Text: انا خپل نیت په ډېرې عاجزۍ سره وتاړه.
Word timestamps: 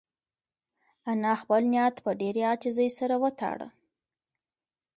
انا 1.11 1.33
خپل 1.41 1.61
نیت 1.71 1.95
په 2.05 2.11
ډېرې 2.19 2.41
عاجزۍ 2.49 2.89
سره 2.99 3.15
وتاړه. 3.23 3.67